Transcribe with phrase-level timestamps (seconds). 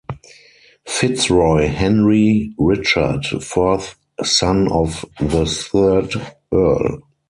[0.87, 6.13] FitzRoy Henry Richard, fourth son of the third
[6.51, 7.03] Earl.